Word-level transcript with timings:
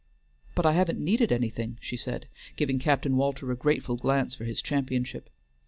"But 0.55 0.65
I 0.65 0.71
haven't 0.73 0.97
needed 0.99 1.31
anything," 1.31 1.77
she 1.79 1.95
said, 1.95 2.27
giving 2.55 2.79
Captain 2.79 3.17
Walter 3.17 3.51
a 3.51 3.55
grateful 3.55 3.97
glance 3.97 4.33
for 4.33 4.45
his 4.45 4.59
championship. 4.59 5.29